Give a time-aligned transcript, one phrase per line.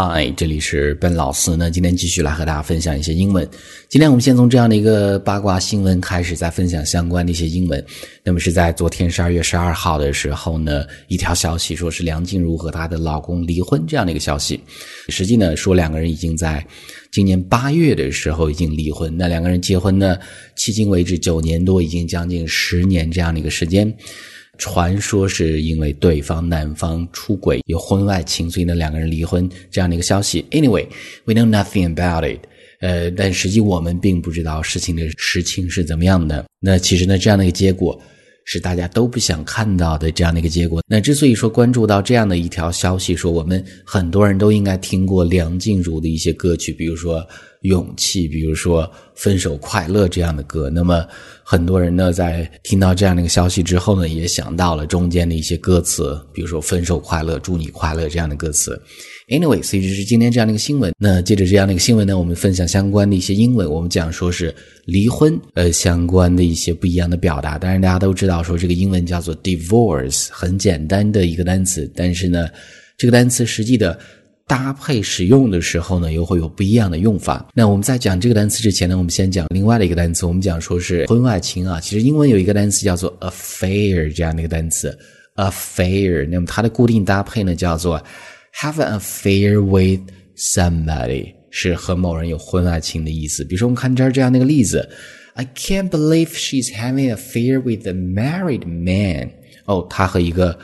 [0.00, 1.72] 嗨，这里是笨老师呢。
[1.72, 3.44] 今天继续来和大家分享一些英文。
[3.88, 7.84] 今天我们先从这样的一个八卦新闻开始，再分享相关的一些英文。
[8.22, 14.60] 那么是在昨天十二月十二号的时候呢，一条消息说是梁静茹和她的老公离婚这样的一个消息。
[15.08, 16.64] 实际呢，说两个人已经在
[17.10, 19.12] 今年八月的时候已经离婚。
[19.16, 20.16] 那两个人结婚呢，
[20.56, 23.92] 迄今为止九年多，已经将近十年这样的一个时间。
[24.58, 30.44] 传说是因为对方男方出轨有婚外情，所以呢两个人离婚这样的一个消息。
[30.50, 32.40] Anyway，we know nothing about it。
[32.80, 36.44] 呃，但实际我们并不知道事情的实情是怎么样的。
[36.60, 37.98] 那其实呢这样的一个结果
[38.44, 40.82] 是大家都不想看到的这样的一个结果。
[40.86, 47.26] 那之所以说关注到这样的一条消息，说我们很多人都应该听过梁静茹的一些歌曲，比如说。
[47.62, 51.04] 勇气，比如说《分手快乐》这样的歌，那么
[51.42, 58.80] 很多人呢在听到这样的一个消息之后呢，也想到了中间的一些歌词，比如说“分手快乐”“祝你快乐”这样的歌词。
[59.28, 60.92] Anyway，所以这是今天这样的一个新闻。
[60.98, 64.54] 那接着这样的一个新闻呢，我们分享相关的一些英文，我们讲说是
[64.86, 67.58] 离婚，呃，相关的一些不一样的表达。
[67.58, 72.48] 当然，大家都知道说这个英文叫做 divorce，很简单的一个单词，但是呢，
[72.96, 73.98] 这个单词实际的。
[74.48, 77.46] 搭配使用的时候呢，又会有不一样的用法。
[77.54, 80.24] 那我们在讲这个单词之前呢，我们先讲另外的一个单词。
[80.24, 84.98] 我们讲说是婚外情啊，其实英文有一个单词叫做 affair 这样的一个单词
[85.36, 86.26] ，affair。
[86.30, 88.02] 那么它的固定搭配呢叫做
[88.58, 90.00] have an affair with
[90.34, 93.44] somebody，是和某人有婚外情的意思。
[93.44, 94.88] 比如说我们看这儿这样的一个例子
[95.34, 99.28] ，I can't believe she's having an affair with a married man。
[99.66, 100.58] 哦，她和一个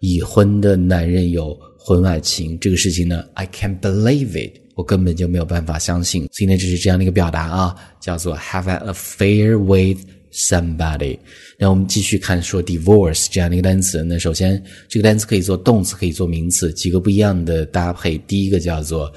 [0.00, 1.56] 已婚的男人有。
[1.82, 6.28] 婚外情这个事情呢，I can't believe it，我根本就没有办法相信。
[6.30, 9.98] 所以呢，这是这样的一个表达啊，叫做 have an affair with
[10.30, 11.18] somebody。
[11.58, 14.04] 那我们继续看说 divorce 这样的一个单词。
[14.04, 18.18] 那首先，这个单词可以做动词，可以做名词，几个不一样的搭配。
[18.18, 19.10] 第一个叫做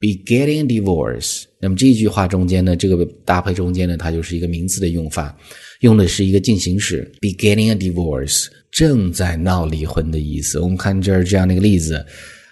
[0.00, 1.42] be getting divorce。
[1.60, 5.36] 那么这句话中间呢，这个搭配中间呢，它就是一个名词的用法，
[5.80, 8.46] 用的是一个进行时，be getting a divorce。
[8.76, 10.60] 正在闹离婚的意思。
[10.60, 12.04] 我们看这儿这样的一个例子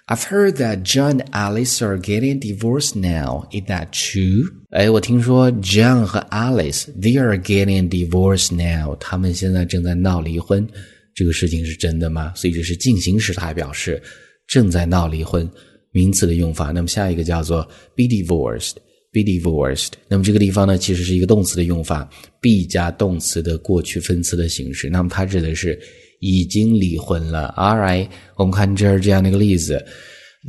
[0.07, 3.47] ：I've heard that John and Alice are getting divorced now.
[3.51, 4.51] Is that true？
[4.71, 8.95] 哎，我听说 John 和 Alice they are getting divorced now。
[8.95, 10.67] 他们现在正在闹离婚，
[11.13, 12.33] 这个事情是真的吗？
[12.35, 14.01] 所以这是进行时态表示
[14.47, 15.47] 正在闹离婚，
[15.91, 16.71] 名词的用法。
[16.71, 17.61] 那么下一个叫做
[17.95, 18.77] be divorced。
[19.13, 22.03] be divorced，那么这个地方呢，其实是一个动词的用法
[22.41, 24.89] ，be 加动词的过去分词的形式。
[24.89, 25.79] 那么它指的是
[26.19, 27.53] 已经离婚了。
[27.57, 29.85] All right，我们看这儿这样的一个例子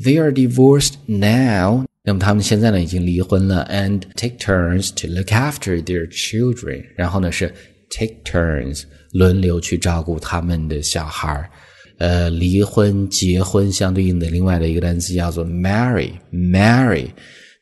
[0.04, 1.84] ，They are divorced now。
[2.04, 6.84] 那么他们现在呢已经离婚了，and take turns to look after their children。
[6.97, 7.53] 然后呢是
[7.91, 11.50] take turns，轮流去照顾他们的小孩儿。
[11.99, 17.06] 呃，离婚、结婚相对应的另外的一个单词叫做 marry，marry。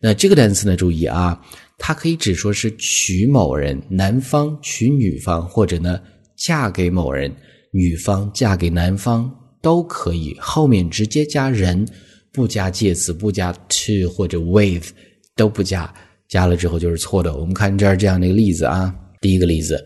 [0.00, 1.41] 那这个单词呢，注意啊，
[1.78, 6.00] 它可以指说是娶某人，男方娶女方，或者呢
[6.37, 7.32] 嫁给某人。
[7.76, 9.28] 女方嫁给男方
[9.60, 11.84] 都可以，后面直接加人，
[12.32, 14.90] 不加介词，不加 to 或者 with，
[15.34, 15.92] 都不加，
[16.28, 17.36] 加了之后就是错的。
[17.36, 19.84] 我们看这儿这样的一个例子啊，第一个例子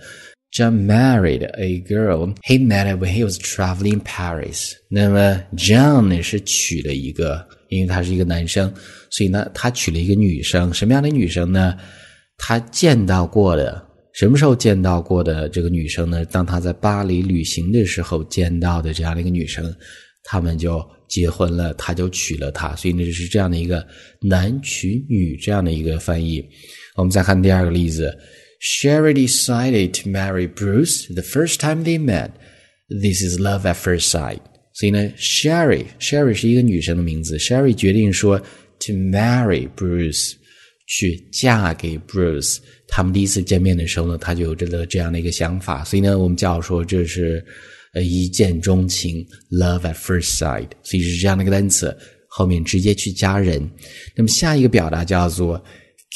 [0.52, 4.72] ，John married a girl he met when he was traveling Paris。
[4.90, 8.70] 那么 John 呢是娶了一个，因为他是一个男生，
[9.08, 10.74] 所以呢他娶了一个女生。
[10.74, 11.74] 什么样的女生呢？
[12.36, 13.87] 他见到过的。
[14.18, 16.24] 什么时候见到过的这个女生呢？
[16.24, 19.72] 当他在巴黎旅行的时候见到的这样的一个女生，
[20.24, 23.86] 他们就结婚了，他就娶了她，所以呢就是这样的一个
[24.20, 26.44] 男娶女这样的一个翻译。
[26.96, 28.12] 我们再看第二个例子
[28.60, 32.30] ：Sherry decided to marry Bruce the first time they met.
[32.88, 34.40] This is love at first sight.
[34.74, 38.36] 所以呢，Sherry，Sherry 是一个女生的名字，Sherry 决定说
[38.80, 40.32] to marry Bruce。
[40.90, 47.44] 去嫁给 Bruce，他们第一次见面的时候呢，他就有这个这样的一个想法，所以呢，我们叫说这是
[47.92, 51.96] 呃一见钟情，love at first sight，所以是这样的一个单词，
[52.28, 53.70] 后面直接去加人。
[54.16, 55.62] 那么下一个表达叫做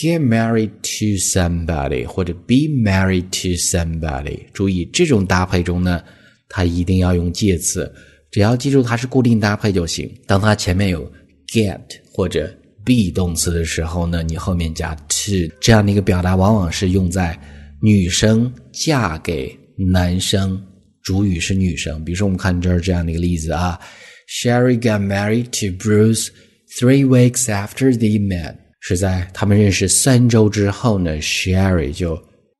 [0.00, 4.40] get married to somebody 或者 be married to somebody。
[4.54, 6.02] 注意这种搭配中呢，
[6.48, 7.92] 它一定要用介词，
[8.30, 10.10] 只要记住它是固定搭配就行。
[10.26, 11.10] 当它前面有
[11.52, 11.78] get
[12.10, 12.52] 或者
[12.84, 17.38] be 动词的时候呢，你后面加 to 这样的一个表达，往往是用在
[17.80, 20.62] 女生嫁给男生，
[21.02, 22.04] 主语是女生。
[22.04, 23.78] 比如说，我们看这儿这样的一个例子啊
[24.28, 26.28] ，Sherry got married to Bruce
[26.78, 32.16] three weeks after they met，是在他们认识三周之后呢，Sherry 就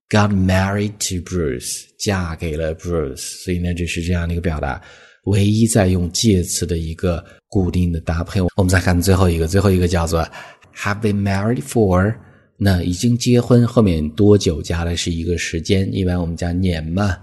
[0.09, 3.45] got married to Bruce，嫁给了 Bruce。
[3.45, 4.83] 所以呢，这是这样的一个表达。
[5.25, 8.41] 唯一在用介词的一个固定的搭配。
[8.41, 10.27] 我们再看最后一个，最后一个叫做
[10.75, 12.15] have been married for，
[12.57, 17.17] 那已经结婚，后面多久加的是一个时间，一般我们加年嘛。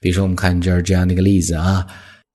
[0.00, 1.86] 比如说，我们看这儿这样的一个例子啊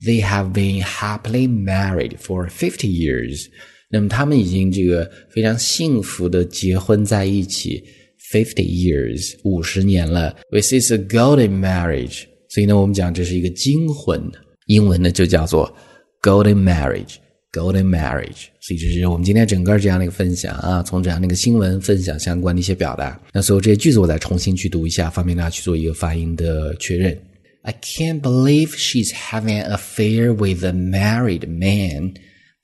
[0.05, 3.45] ，They have been happily married for fifty years。
[3.89, 7.83] 那么他们已经这个非常幸福的结婚在一起
[8.31, 12.23] fifty years 五十年了，This is a golden marriage。
[12.49, 14.31] 所以呢，我们讲这是一个金婚。
[14.66, 15.74] 英文呢就叫做
[16.22, 18.46] golden marriage，golden marriage。
[18.60, 23.20] 所以这是我们今天整个这样的一个分享啊，从这样的一个新闻分享相关的一些表达。
[23.32, 27.18] 那所有这些句子我再重新去读一下，方便大家去做一个发音的确认。
[27.62, 32.14] I can't believe she's having an affair with a married man。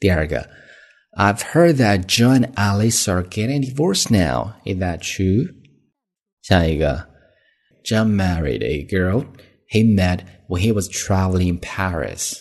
[0.00, 0.48] 第二个，
[1.18, 4.54] I've heard that John and Alice are getting divorced now.
[4.64, 5.48] Is that true？
[6.42, 7.06] 下一个，
[7.84, 9.24] John married a girl
[9.70, 12.40] he met when he was traveling in Paris.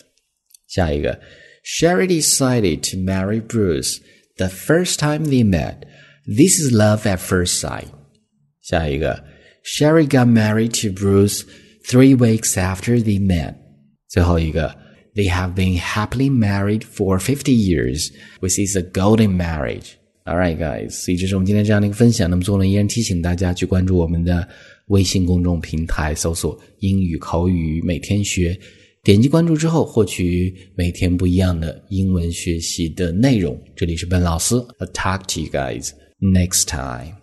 [0.66, 1.20] 下一个，
[1.64, 3.98] Sherry decided to marry Bruce
[4.36, 5.82] the first time they met.
[6.26, 7.88] This is love at first sight.
[8.62, 9.24] 下一个，
[9.64, 11.44] Sherry got married to Bruce
[11.88, 13.54] three weeks after they met.
[14.08, 14.76] 最后一个，
[15.14, 19.92] They have been happily married for fifty years, which is a golden marriage.
[20.24, 20.90] All right, guys.
[20.90, 22.28] 所以这是我们今天这样的一个分享。
[22.28, 24.46] 那么最后呢，依然提醒大家去关注我们的
[24.87, 28.57] 微信公众平台，搜索“英语口语每天学”，
[29.03, 33.57] 点击关注之后，获取每天不一样的英文学习的内容。
[33.75, 37.20] 这里是本老师，I talk to you guys next time.